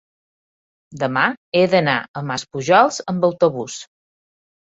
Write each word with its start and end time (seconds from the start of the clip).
demà 1.01 1.25
he 1.59 1.61
d'anar 1.73 1.97
a 1.99 2.23
Maspujols 2.31 2.99
amb 3.13 3.27
autobús. 3.31 3.77